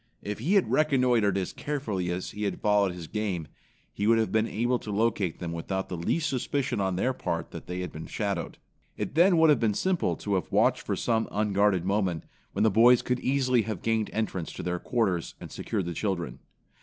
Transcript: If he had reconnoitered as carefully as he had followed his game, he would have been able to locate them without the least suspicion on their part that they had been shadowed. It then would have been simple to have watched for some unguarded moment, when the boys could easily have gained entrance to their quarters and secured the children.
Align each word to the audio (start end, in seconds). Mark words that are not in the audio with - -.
If 0.23 0.39
he 0.39 0.55
had 0.55 0.71
reconnoitered 0.71 1.37
as 1.37 1.53
carefully 1.53 2.09
as 2.09 2.31
he 2.31 2.45
had 2.45 2.59
followed 2.59 2.91
his 2.91 3.05
game, 3.05 3.47
he 3.93 4.07
would 4.07 4.17
have 4.17 4.31
been 4.31 4.47
able 4.47 4.79
to 4.79 4.89
locate 4.91 5.37
them 5.37 5.51
without 5.51 5.89
the 5.89 5.95
least 5.95 6.27
suspicion 6.27 6.81
on 6.81 6.95
their 6.95 7.13
part 7.13 7.51
that 7.51 7.67
they 7.67 7.81
had 7.81 7.91
been 7.91 8.07
shadowed. 8.07 8.57
It 8.97 9.13
then 9.13 9.37
would 9.37 9.51
have 9.51 9.59
been 9.59 9.75
simple 9.75 10.15
to 10.15 10.33
have 10.33 10.51
watched 10.51 10.81
for 10.81 10.95
some 10.95 11.27
unguarded 11.31 11.85
moment, 11.85 12.23
when 12.53 12.63
the 12.63 12.71
boys 12.71 13.03
could 13.03 13.19
easily 13.19 13.61
have 13.61 13.83
gained 13.83 14.09
entrance 14.11 14.51
to 14.53 14.63
their 14.63 14.79
quarters 14.79 15.35
and 15.39 15.51
secured 15.51 15.85
the 15.85 15.93
children. 15.93 16.39